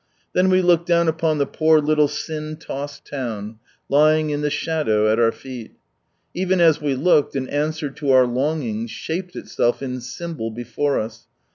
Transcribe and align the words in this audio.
Then 0.33 0.49
we 0.49 0.63
looked 0.63 0.87
down 0.87 1.07
upon 1.07 1.37
the 1.37 1.45
poor 1.45 1.79
little 1.79 2.07
sin 2.07 2.57
tossed 2.57 3.05
town, 3.05 3.59
lying 3.87 4.31
in 4.31 4.41
the 4.41 4.49
shadow 4.49 5.07
at 5.07 5.19
our 5.19 5.31
feet. 5.31 5.73
Even 6.33 6.59
as 6.59 6.81
we 6.81 6.95
looked, 6.95 7.35
ao 7.35 7.45
answer 7.45 7.91
to 7.91 8.09
our 8.09 8.25
longings 8.25 8.89
shaped 8.89 9.35
itself 9.35 9.83
in 9.83 10.01
symbol 10.01 10.49
before 10.49 10.99
us. 10.99 11.27